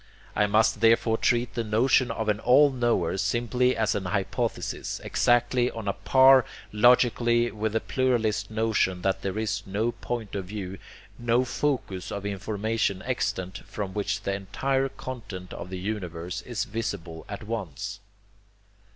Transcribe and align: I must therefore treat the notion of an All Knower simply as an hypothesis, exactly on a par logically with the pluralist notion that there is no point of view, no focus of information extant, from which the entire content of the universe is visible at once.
I 0.35 0.47
must 0.47 0.79
therefore 0.81 1.19
treat 1.19 1.53
the 1.53 1.63
notion 1.63 2.09
of 2.09 2.27
an 2.27 2.39
All 2.39 2.71
Knower 2.71 3.17
simply 3.17 3.77
as 3.77 3.93
an 3.93 4.05
hypothesis, 4.05 4.99
exactly 5.03 5.69
on 5.69 5.87
a 5.87 5.93
par 5.93 6.43
logically 6.73 7.51
with 7.51 7.73
the 7.73 7.79
pluralist 7.81 8.49
notion 8.49 9.03
that 9.03 9.21
there 9.21 9.37
is 9.37 9.61
no 9.67 9.91
point 9.91 10.33
of 10.33 10.45
view, 10.45 10.79
no 11.19 11.45
focus 11.45 12.11
of 12.11 12.25
information 12.25 13.03
extant, 13.05 13.59
from 13.67 13.93
which 13.93 14.21
the 14.23 14.33
entire 14.33 14.89
content 14.89 15.53
of 15.53 15.69
the 15.69 15.77
universe 15.77 16.41
is 16.41 16.63
visible 16.63 17.23
at 17.29 17.43
once. 17.43 17.99